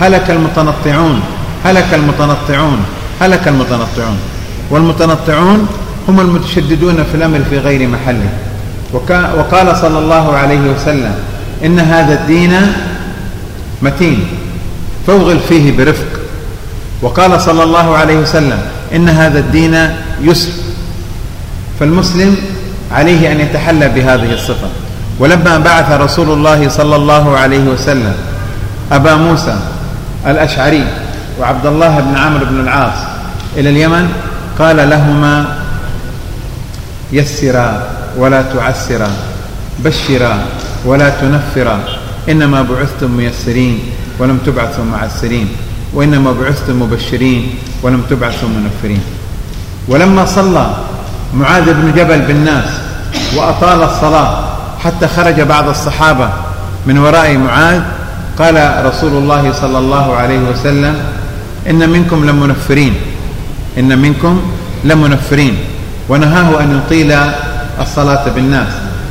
[0.00, 1.20] هلك المتنطعون
[1.64, 2.78] هلك المتنطعون
[3.20, 4.18] هلك المتنطعون.
[4.70, 5.68] والمتنطعون
[6.08, 8.28] هم المتشددون في الأمر في غير محله.
[9.36, 11.14] وقال صلى الله عليه وسلم
[11.64, 12.72] إن هذا الدين
[13.82, 14.26] متين
[15.06, 16.20] فوغل فيه برفق.
[17.02, 18.58] وقال صلى الله عليه وسلم
[18.94, 19.90] إن هذا الدين
[20.22, 20.52] يسر.
[21.80, 22.36] فالمسلم
[22.92, 24.68] عليه أن يتحلى بهذه الصفة.
[25.18, 28.14] ولما بعث رسول الله صلى الله عليه وسلم
[28.92, 29.56] أبا موسى
[30.26, 30.86] الأشعري
[31.40, 32.98] وعبد الله بن عمرو بن العاص
[33.56, 34.08] إلى اليمن
[34.58, 35.56] قال لهما
[37.12, 37.82] يسرا
[38.16, 39.10] ولا تعسرا
[39.78, 40.38] بشرا
[40.84, 41.80] ولا تنفرا
[42.28, 43.78] إنما بعثتم ميسرين
[44.18, 45.48] ولم تبعثوا معسرين
[45.94, 49.00] وإنما بعثتم مبشرين ولم تبعثوا منفرين.
[49.88, 50.66] ولما صلى
[51.34, 52.64] معاذ بن جبل بالناس
[53.36, 54.53] وأطال الصلاة
[54.84, 56.28] حتى خرج بعض الصحابة
[56.86, 57.82] من وراء معاذ.
[58.38, 60.94] قال رسول الله صلى الله عليه وسلم
[61.70, 62.94] إن منكم لمنفرين.
[63.78, 64.40] إن منكم
[64.84, 65.56] لمنفرين.
[66.08, 67.14] ونهاه أن يطيل
[67.80, 68.68] الصلاة بالناس.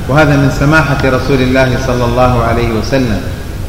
[0.10, 3.22] وهذا من سماحة رسول الله صلى الله عليه وسلم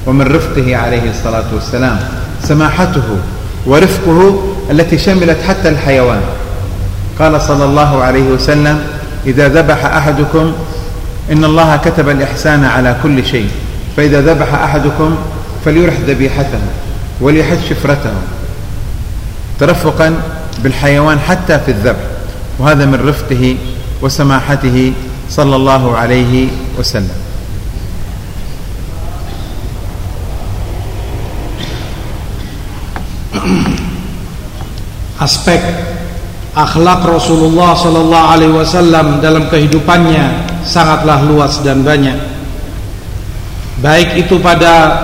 [0.07, 1.99] ومن رفقه عليه الصلاة والسلام.
[2.43, 3.09] سماحته
[3.67, 6.21] ورفقه التي شملت حتى الحيوان.
[7.19, 8.79] قال صلى الله عليه وسلم
[9.27, 10.53] إذا ذبح أحدكم
[11.33, 13.51] إن الله كتب الإحسان على كل شيء
[13.97, 15.17] فإذا ذبح أحدكم
[15.65, 16.61] فليرح ذبيحته
[17.21, 18.13] وليحد شفرته
[19.61, 20.15] ترفقا
[20.59, 22.05] بالحيوان حتى في الذبح
[22.59, 23.57] وهذا من رفقه
[24.03, 24.93] وسماحته
[25.31, 27.25] صلى الله عليه وسلم.
[35.21, 35.63] Aspek
[36.53, 42.17] akhlak Rasulullah Sallallahu Alaihi Wasallam dalam kehidupannya sangatlah luas dan banyak.
[43.85, 44.97] Baik itu pada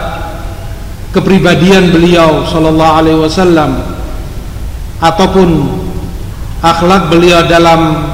[1.12, 3.70] kepribadian beliau Sallallahu Alaihi Wasallam
[5.00, 5.48] ataupun
[6.64, 8.08] akhlak beliau dalam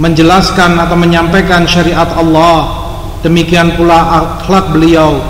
[0.00, 2.80] menjelaskan atau menyampaikan syariat Allah.
[3.20, 4.00] Demikian pula
[4.40, 5.20] akhlak beliau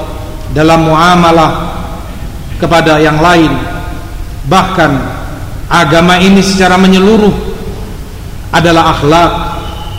[0.55, 1.75] dalam muamalah
[2.63, 3.51] kepada yang lain.
[4.47, 4.91] Bahkan
[5.67, 7.35] agama ini secara menyeluruh
[8.55, 9.50] adalah akhlak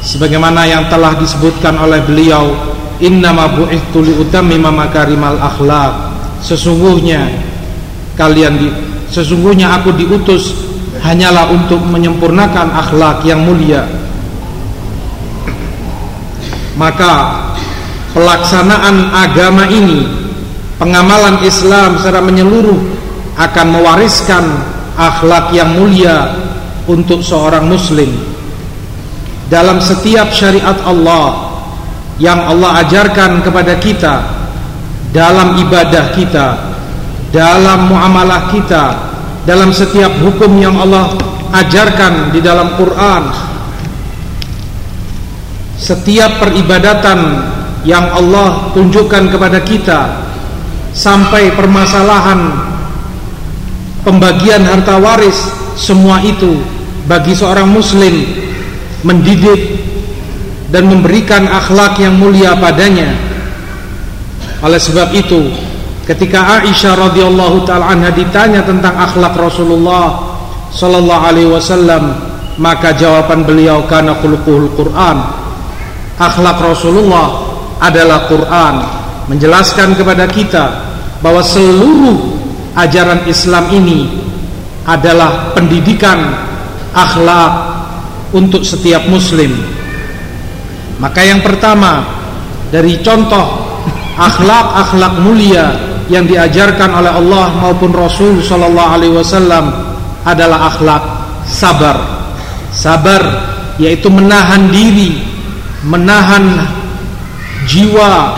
[0.02, 2.52] sebagaimana yang telah disebutkan oleh beliau
[3.02, 5.94] innama bu'ithtu liutammima makarimal akhlak
[6.42, 7.30] sesungguhnya
[8.18, 8.68] kalian di,
[9.10, 10.54] sesungguhnya aku diutus
[11.02, 13.86] hanyalah untuk menyempurnakan akhlak yang mulia.
[16.78, 17.46] Maka
[18.14, 20.06] pelaksanaan agama ini
[20.82, 22.80] pengamalan Islam secara menyeluruh
[23.38, 24.44] akan mewariskan
[24.98, 26.36] akhlak yang mulia
[26.90, 28.31] untuk seorang muslim
[29.52, 31.52] dalam setiap syariat Allah
[32.16, 34.24] yang Allah ajarkan kepada kita
[35.12, 36.72] dalam ibadah kita
[37.36, 39.12] dalam muamalah kita
[39.44, 41.20] dalam setiap hukum yang Allah
[41.52, 43.24] ajarkan di dalam Quran.
[45.82, 47.42] Setiap peribadatan
[47.84, 50.00] yang Allah tunjukkan kepada kita
[50.94, 52.54] sampai permasalahan
[54.06, 56.62] pembagian harta waris semua itu
[57.10, 58.41] bagi seorang muslim
[59.02, 59.82] mendidik
[60.72, 63.12] dan memberikan akhlak yang mulia padanya.
[64.62, 65.52] Oleh sebab itu
[66.06, 70.38] ketika Aisyah radhiyallahu taala anha ditanya tentang akhlak Rasulullah
[70.72, 75.18] sallallahu alaihi wasallam maka jawaban beliau karena khuluquhul Quran.
[76.22, 77.42] Akhlak Rasulullah
[77.82, 78.76] adalah Quran.
[79.26, 80.66] Menjelaskan kepada kita
[81.26, 82.18] bahwa seluruh
[82.78, 84.06] ajaran Islam ini
[84.86, 86.18] adalah pendidikan
[86.94, 87.71] akhlak
[88.32, 89.52] untuk setiap muslim
[91.02, 92.06] maka yang pertama
[92.70, 93.74] dari contoh
[94.14, 95.74] akhlak-akhlak mulia
[96.14, 99.74] yang diajarkan oleh Allah maupun Rasul sallallahu alaihi wasallam
[100.22, 101.04] adalah akhlak
[101.50, 101.98] sabar.
[102.70, 103.22] Sabar
[103.82, 105.26] yaitu menahan diri,
[105.82, 106.70] menahan
[107.66, 108.38] jiwa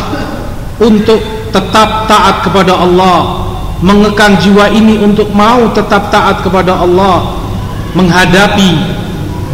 [0.79, 1.19] untuk
[1.51, 3.43] tetap taat kepada Allah,
[3.83, 7.43] mengekang jiwa ini untuk mau tetap taat kepada Allah,
[7.91, 9.02] menghadapi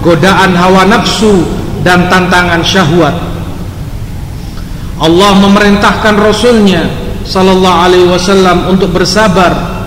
[0.01, 1.45] godaan hawa nafsu
[1.83, 3.15] dan tantangan syahwat.
[4.99, 6.91] Allah memerintahkan Rasulnya
[7.23, 9.79] Sallallahu Alaihi Wasallam untuk bersabar.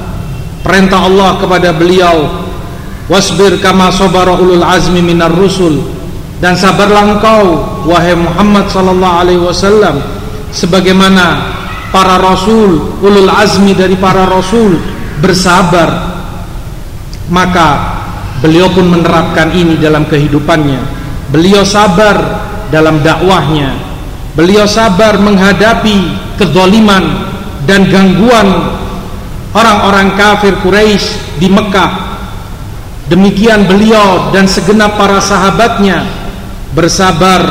[0.63, 2.43] Perintah Allah kepada beliau,
[3.11, 5.83] wasbir kama sabara ulul azmi minar rusul
[6.43, 7.45] dan sabarlah engkau
[7.87, 10.03] wahai Muhammad Sallallahu Alaihi Wasallam
[10.51, 11.55] sebagaimana
[11.95, 14.79] para rasul ulul azmi dari para rasul
[15.23, 16.19] bersabar
[17.31, 18.02] maka
[18.43, 20.83] beliau pun menerapkan ini dalam kehidupannya
[21.31, 23.73] beliau sabar dalam dakwahnya
[24.35, 27.31] beliau sabar menghadapi kezaliman
[27.63, 28.49] dan gangguan
[29.53, 32.13] orang-orang kafir Quraisy di Mekah.
[33.13, 36.07] Demikian beliau dan segenap para sahabatnya
[36.73, 37.45] bersabar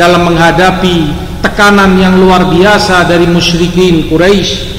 [0.00, 1.12] dalam menghadapi
[1.44, 4.72] tekanan yang luar biasa dari musyrikin Quraisy.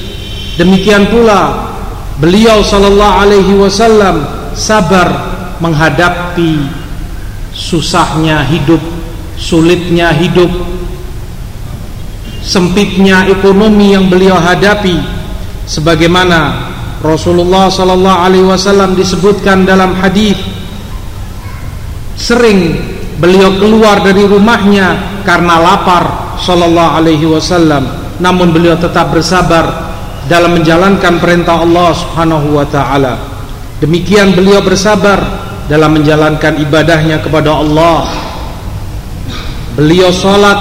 [0.58, 1.70] Demikian pula
[2.18, 4.24] beliau sallallahu alaihi wasallam
[4.56, 6.68] sabar menghadapi
[7.52, 8.80] susahnya hidup,
[9.40, 10.50] sulitnya hidup,
[12.46, 15.00] sempitnya ekonomi yang beliau hadapi
[15.66, 16.70] sebagaimana
[17.02, 20.38] Rasulullah sallallahu alaihi wasallam disebutkan dalam hadis
[22.16, 22.80] sering
[23.20, 27.84] beliau keluar dari rumahnya karena lapar sallallahu alaihi wasallam.
[28.16, 29.92] Namun beliau tetap bersabar
[30.24, 33.20] dalam menjalankan perintah Allah Subhanahu wa taala.
[33.76, 38.06] Demikian beliau bersabar dalam menjalankan ibadahnya kepada Allah
[39.76, 40.58] beliau salat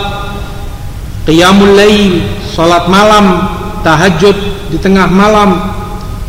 [1.26, 2.22] qiyamul lail,
[2.54, 3.50] salat malam,
[3.82, 4.38] tahajud
[4.70, 5.74] di tengah malam,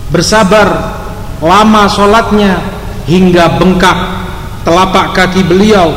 [0.08, 0.96] bersabar
[1.42, 2.62] lama salatnya
[3.04, 3.98] hingga bengkak
[4.64, 5.92] telapak kaki beliau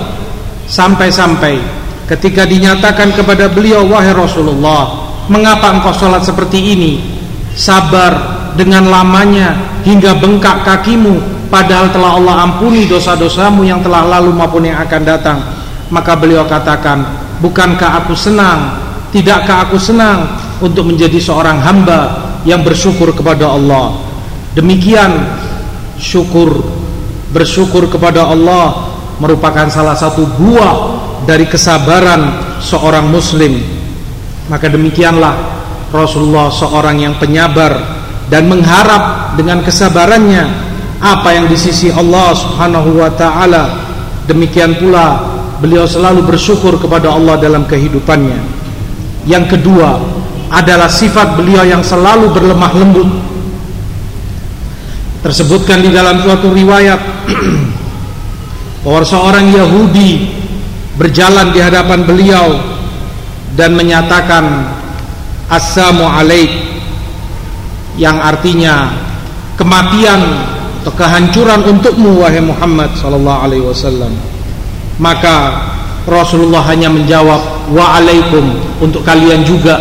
[0.67, 1.57] sampai-sampai
[2.09, 6.93] ketika dinyatakan kepada beliau wahai Rasulullah, mengapa engkau salat seperti ini?
[7.53, 14.69] Sabar dengan lamanya hingga bengkak kakimu padahal telah Allah ampuni dosa-dosamu yang telah lalu maupun
[14.69, 15.37] yang akan datang.
[15.89, 17.01] Maka beliau katakan,
[17.41, 23.97] "Bukankah aku senang Tidakkah aku senang untuk menjadi seorang hamba yang bersyukur kepada Allah
[24.53, 25.09] Demikian
[25.97, 26.61] syukur
[27.33, 30.75] Bersyukur kepada Allah Merupakan salah satu buah
[31.25, 33.57] dari kesabaran seorang muslim
[34.45, 35.33] Maka demikianlah
[35.89, 37.81] Rasulullah seorang yang penyabar
[38.29, 40.68] Dan mengharap dengan kesabarannya
[40.99, 43.63] Apa yang di sisi Allah subhanahu wa ta'ala
[44.29, 45.25] Demikian pula
[45.57, 48.59] beliau selalu bersyukur kepada Allah dalam kehidupannya
[49.25, 49.99] yang kedua
[50.49, 53.09] adalah sifat beliau yang selalu berlemah lembut.
[55.19, 57.01] Tersebutkan di dalam suatu riwayat
[58.87, 60.31] bahwa seorang Yahudi
[60.95, 62.47] berjalan di hadapan beliau
[63.59, 64.77] dan menyatakan
[65.49, 66.49] Assalamu alaik
[67.97, 68.93] yang artinya
[69.57, 70.21] kematian
[70.79, 74.15] atau kehancuran untukmu wahai Muhammad sallallahu alaihi wasallam.
[74.99, 75.67] Maka
[76.07, 79.77] Rasulullah hanya menjawab waalaikum untuk kalian juga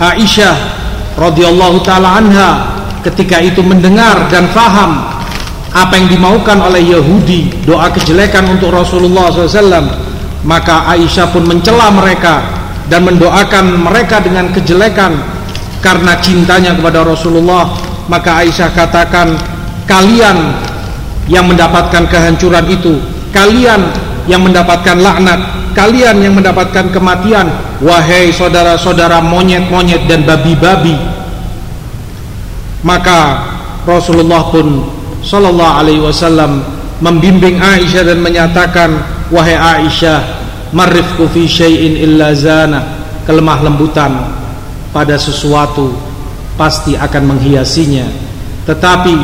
[0.00, 0.56] Aisyah
[1.18, 2.50] radhiyallahu taala anha
[3.04, 5.04] ketika itu mendengar dan faham
[5.70, 9.86] apa yang dimaukan oleh Yahudi doa kejelekan untuk Rasulullah SAW
[10.46, 12.40] maka Aisyah pun mencela mereka
[12.88, 15.20] dan mendoakan mereka dengan kejelekan
[15.84, 17.68] karena cintanya kepada Rasulullah
[18.10, 19.38] maka Aisyah katakan
[19.86, 20.58] kalian
[21.30, 22.98] yang mendapatkan kehancuran itu
[23.30, 23.86] kalian
[24.26, 25.40] yang mendapatkan laknat,
[25.72, 27.46] kalian yang mendapatkan kematian,
[27.78, 30.98] wahai saudara-saudara monyet-monyet dan babi-babi.
[32.82, 33.46] Maka
[33.86, 34.82] Rasulullah pun
[35.22, 36.66] sallallahu alaihi wasallam
[36.98, 38.90] membimbing Aisyah dan menyatakan,
[39.30, 40.20] wahai Aisyah,
[40.74, 44.12] marifku fi syai'in illa zana, kelemah lembutan
[44.90, 46.09] pada sesuatu
[46.60, 48.04] pasti akan menghiasinya.
[48.68, 49.16] Tetapi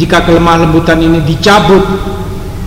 [0.00, 1.84] jika kelemah lembutan ini dicabut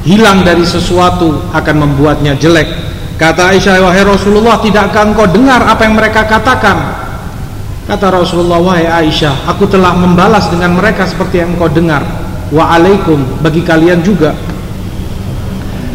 [0.06, 2.70] hilang dari sesuatu akan membuatnya jelek.
[3.18, 6.78] Kata Aisyah, wahai Rasulullah, tidakkah engkau dengar apa yang mereka katakan?
[7.90, 12.06] Kata Rasulullah, wahai Aisyah, aku telah membalas dengan mereka seperti yang engkau dengar.
[12.54, 14.32] Waalaikum bagi kalian juga.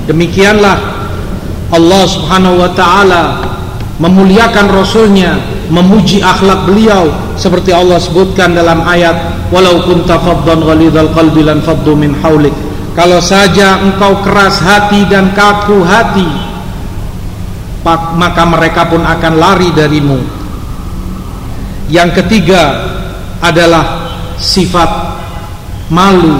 [0.05, 0.76] Demikianlah
[1.72, 3.22] Allah Subhanahu wa taala
[3.97, 5.40] memuliakan rasulnya,
[5.71, 7.09] memuji akhlak beliau
[7.39, 12.53] seperti Allah sebutkan dalam ayat walau kunta faddan ghalidhal qalbi lan faddu min haulik.
[12.95, 16.27] Kalau saja engkau keras hati dan kaku hati,
[18.15, 20.21] maka mereka pun akan lari darimu.
[21.91, 22.62] Yang ketiga
[23.43, 24.89] adalah sifat
[25.91, 26.39] malu.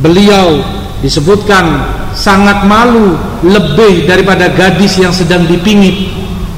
[0.00, 0.62] Beliau
[1.02, 1.82] disebutkan
[2.16, 6.14] sangat malu lebih daripada gadis yang sedang dipingit.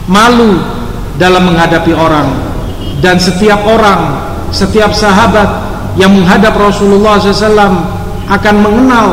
[0.07, 0.78] Malu
[1.19, 2.49] dalam menghadapi orang
[2.99, 5.47] dan setiap orang, setiap sahabat
[5.99, 7.79] yang menghadap Rasulullah SAW
[8.27, 9.09] akan mengenal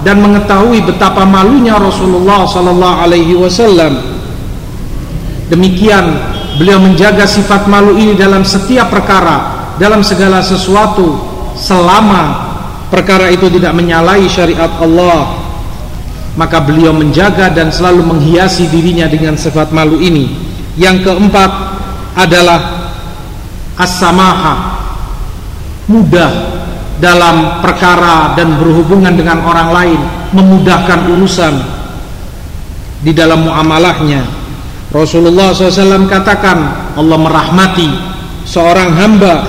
[0.00, 4.00] dan mengetahui betapa malunya Rasulullah Sallallahu Alaihi Wasallam.
[5.52, 6.16] Demikian
[6.56, 11.16] beliau menjaga sifat malu ini dalam setiap perkara, dalam segala sesuatu
[11.56, 12.52] selama
[12.88, 15.36] perkara itu tidak menyalahi syariat Allah.
[16.38, 20.49] Maka beliau menjaga dan selalu menghiasi dirinya dengan sifat malu ini.
[20.78, 21.50] Yang keempat
[22.14, 22.60] adalah
[23.78, 24.78] as-samaha.
[25.90, 26.30] Mudah
[27.00, 30.00] dalam perkara dan berhubungan dengan orang lain,
[30.36, 31.54] memudahkan urusan
[33.00, 34.22] di dalam muamalahnya.
[34.92, 36.58] Rasulullah SAW katakan
[36.98, 37.88] Allah merahmati
[38.44, 39.48] seorang hamba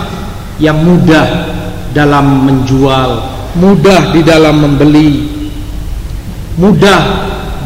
[0.62, 1.52] yang mudah
[1.92, 3.10] dalam menjual,
[3.60, 5.28] mudah di dalam membeli,
[6.56, 7.02] mudah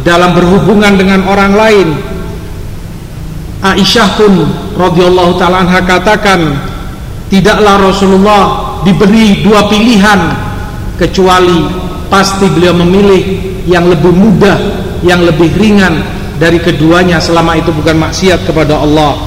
[0.02, 1.88] dalam berhubungan dengan orang lain,
[3.64, 4.34] Aisyah pun
[4.76, 6.60] radhiyallahu taala anha katakan
[7.32, 8.44] tidaklah Rasulullah
[8.84, 10.20] diberi dua pilihan
[11.00, 11.66] kecuali
[12.12, 13.24] pasti beliau memilih
[13.66, 14.58] yang lebih mudah,
[15.02, 16.04] yang lebih ringan
[16.38, 19.18] dari keduanya selama itu bukan maksiat kepada Allah.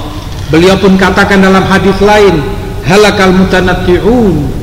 [0.49, 2.41] Beliau pun katakan dalam hadis lain,
[2.87, 4.57] halakal mutanatti'un.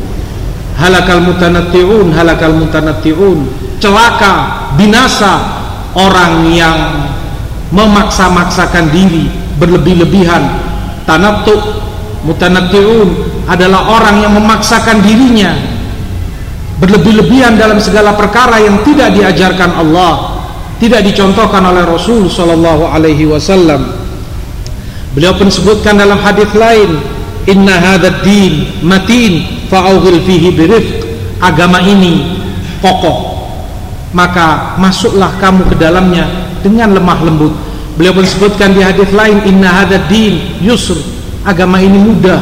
[0.77, 3.39] Halakal mutanatti'un, halakal mutanatti'un.
[3.81, 4.35] Celaka,
[4.77, 5.41] binasa
[5.97, 6.77] orang yang
[7.73, 10.42] memaksa-maksakan diri berlebih-lebihan.
[11.07, 11.54] Tanattu
[12.26, 13.09] mutanatti'un
[13.46, 15.54] adalah orang yang memaksakan dirinya.
[16.76, 20.36] Berlebih-lebihan dalam segala perkara yang tidak diajarkan Allah
[20.76, 23.96] tidak dicontohkan oleh Rasul sallallahu alaihi wasallam.
[25.16, 27.00] Beliau pun sebutkan dalam hadis lain
[27.48, 31.09] inna hadzal din matin fa'awghil fihi birifq.
[31.40, 32.36] Agama ini
[32.80, 33.36] kokoh
[34.16, 36.24] maka masuklah kamu ke dalamnya
[36.64, 37.52] dengan lemah lembut
[37.97, 41.01] Beliau pun sebutkan di hadis lain inna hadad din yusr.
[41.49, 42.40] Agama ini mudah.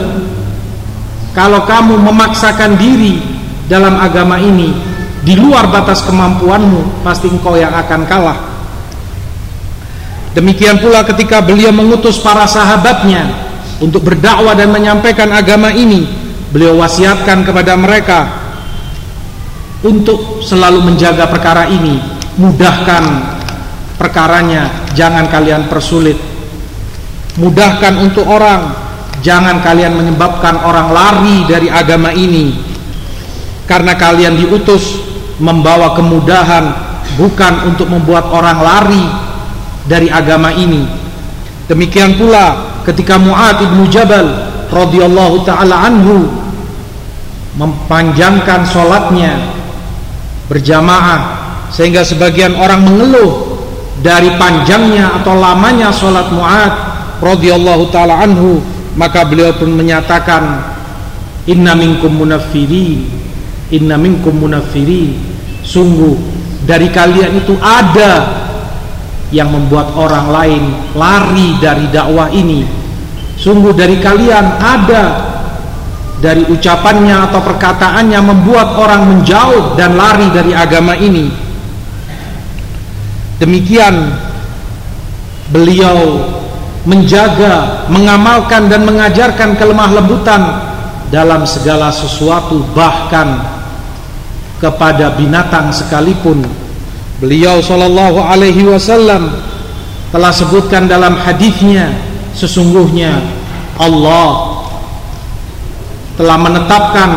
[1.31, 3.23] Kalau kamu memaksakan diri
[3.71, 4.75] dalam agama ini
[5.23, 8.39] di luar batas kemampuanmu, pasti engkau yang akan kalah.
[10.35, 13.31] Demikian pula ketika beliau mengutus para sahabatnya
[13.79, 16.07] untuk berdakwah dan menyampaikan agama ini,
[16.51, 18.27] beliau wasiatkan kepada mereka
[19.87, 22.03] untuk selalu menjaga perkara ini,
[22.35, 23.34] mudahkan
[23.99, 26.19] perkaranya jangan kalian persulit.
[27.35, 28.75] Mudahkan untuk orang
[29.25, 32.55] jangan kalian menyebabkan orang lari dari agama ini.
[33.65, 35.01] Karena kalian diutus
[35.41, 36.71] membawa kemudahan
[37.17, 39.05] bukan untuk membuat orang lari
[39.89, 40.85] dari agama ini.
[41.65, 46.29] Demikian pula ketika Mu'ad ibnu Jabal radhiyallahu taala anhu
[47.57, 49.39] memanjangkan solatnya
[50.51, 51.41] berjamaah
[51.73, 53.54] sehingga sebagian orang mengeluh
[54.03, 56.73] dari panjangnya atau lamanya sholat Mu'ad
[57.23, 58.59] radhiyallahu taala anhu
[58.99, 60.75] maka beliau pun menyatakan
[61.47, 63.07] inna minkum munaffirin
[63.71, 65.15] inna minkum munaffirin
[65.63, 66.17] sungguh
[66.65, 68.45] dari kalian itu ada
[69.35, 70.63] yang membuat orang lain
[70.95, 72.63] lari dari dakwah ini.
[73.35, 75.05] Sungguh dari kalian ada
[76.23, 81.44] dari ucapannya atau perkataannya membuat orang menjauh dan lari dari agama ini
[83.43, 84.15] Demikian
[85.51, 86.23] beliau
[86.85, 90.43] menjaga, mengamalkan dan mengajarkan kelemah lembutan
[91.09, 93.41] dalam segala sesuatu bahkan
[94.61, 96.45] kepada binatang sekalipun.
[97.19, 99.33] Beliau sallallahu alaihi wasallam
[100.13, 101.91] telah sebutkan dalam hadisnya
[102.37, 103.19] sesungguhnya
[103.81, 104.63] Allah
[106.15, 107.11] telah menetapkan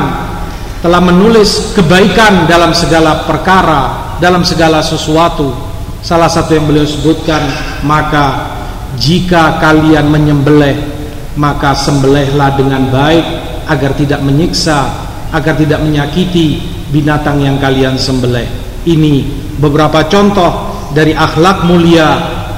[0.82, 5.67] telah menulis kebaikan dalam segala perkara dalam segala sesuatu
[6.07, 7.41] Salah satu yang beliau sebutkan
[7.87, 8.55] Maka
[8.99, 10.77] jika kalian menyembelih
[11.39, 13.25] Maka sembelihlah dengan baik
[13.71, 14.91] Agar tidak menyiksa
[15.33, 16.61] Agar tidak menyakiti
[16.93, 18.47] binatang yang kalian sembelih
[18.85, 19.15] Ini
[19.63, 22.09] beberapa contoh dari akhlak mulia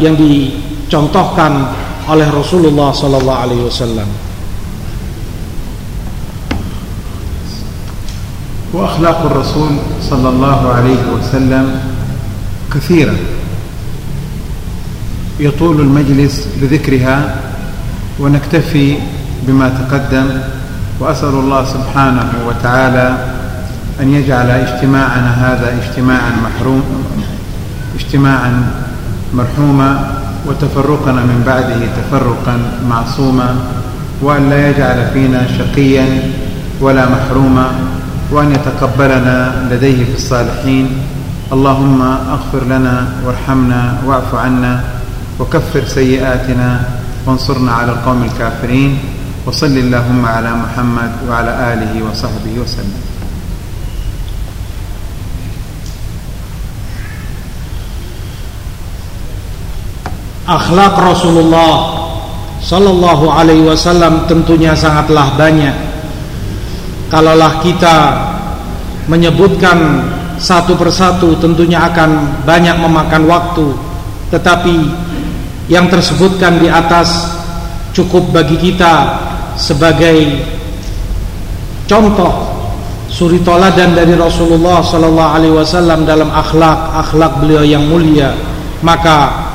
[0.00, 4.08] Yang dicontohkan oleh Rasulullah Sallallahu Alaihi Wasallam.
[8.74, 9.72] وأخلاق الرسول
[10.02, 11.66] صلى الله عليه وسلم
[12.74, 13.16] كثيرة
[15.39, 17.35] يطول المجلس لذكرها
[18.19, 18.95] ونكتفي
[19.47, 20.25] بما تقدم
[20.99, 23.17] وأسأل الله سبحانه وتعالى
[24.01, 26.83] أن يجعل اجتماعنا هذا اجتماعا محروم
[27.95, 28.63] اجتماعا
[29.33, 30.11] مرحوما
[30.47, 32.59] وتفرقنا من بعده تفرقا
[32.89, 33.55] معصوما
[34.21, 36.05] وأن لا يجعل فينا شقيا
[36.81, 37.71] ولا محروما
[38.31, 40.87] وأن يتقبلنا لديه في الصالحين.
[41.53, 44.83] اللهم اغفر لنا وارحمنا واعف عنا
[45.40, 46.80] وكفر سيئاتنا
[47.26, 48.98] وانصرنا على القوم الكافرين
[49.46, 53.14] وصل اللهم على محمد وعلى آله وصحبه وسلم
[60.44, 62.04] akhlak Rasulullah
[62.64, 65.72] Sallallahu Alaihi Wasallam tentunya sangatlah banyak.
[67.12, 67.96] Kalaulah kita
[69.04, 70.00] menyebutkan
[70.40, 73.68] satu persatu tentunya akan banyak memakan waktu.
[74.32, 74.76] Tetapi
[75.69, 77.29] yang tersebutkan di atas
[77.93, 79.21] cukup bagi kita
[79.53, 80.41] sebagai
[81.85, 82.49] contoh
[83.05, 88.33] suri toladan dari Rasulullah Sallallahu Alaihi Wasallam dalam akhlak akhlak beliau yang mulia.
[88.81, 89.49] Maka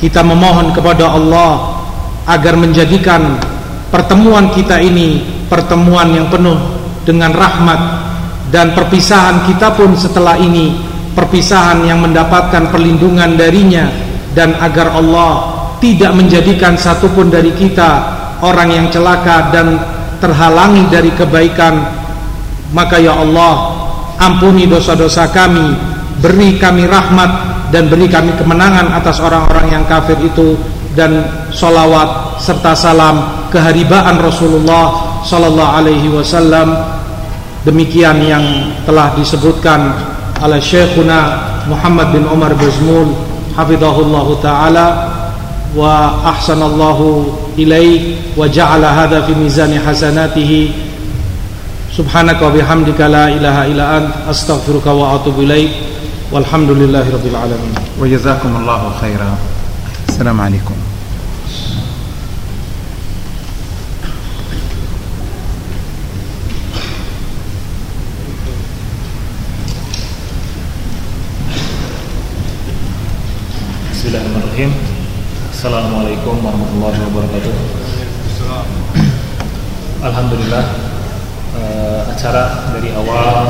[0.00, 1.76] kita memohon kepada Allah
[2.24, 3.36] agar menjadikan
[3.92, 6.56] pertemuan kita ini pertemuan yang penuh
[7.04, 7.80] dengan rahmat
[8.48, 10.78] dan perpisahan kita pun setelah ini
[11.12, 18.86] perpisahan yang mendapatkan perlindungan darinya dan agar Allah tidak menjadikan satupun dari kita orang yang
[18.92, 19.80] celaka dan
[20.20, 21.80] terhalangi dari kebaikan
[22.70, 23.74] maka ya Allah
[24.20, 25.74] ampuni dosa-dosa kami
[26.20, 27.30] beri kami rahmat
[27.72, 30.58] dan beri kami kemenangan atas orang-orang yang kafir itu
[30.94, 31.22] dan
[31.54, 36.98] solawat serta salam keharibaan Rasulullah Sallallahu Alaihi Wasallam.
[37.60, 39.92] Demikian yang telah disebutkan
[40.40, 41.20] oleh Syekhuna
[41.68, 43.12] Muhammad bin Umar Bazmul
[43.58, 45.08] حفظه الله تعالى
[45.76, 47.26] وأحسن الله
[47.58, 50.70] إليه وجعل هذا في ميزان حسناته.
[51.96, 55.70] سبحانك وبحمدك لا إله إلا أنت أستغفرك وأتوب إليك.
[56.32, 57.74] والحمد لله رب العالمين.
[58.00, 59.30] وجزاكم الله خيرا.
[60.08, 60.89] السلام عليكم.
[74.60, 77.54] Bismillahirrahmanirrahim Assalamualaikum warahmatullahi wabarakatuh
[80.04, 80.64] Alhamdulillah
[81.56, 83.48] uh, Acara dari awal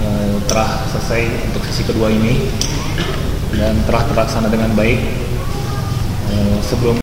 [0.00, 2.48] Eh, telah selesai untuk sesi kedua ini
[3.52, 4.96] dan telah terlaksana dengan baik.
[6.32, 6.96] Eh, sebelum